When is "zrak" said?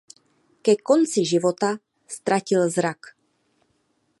2.79-3.13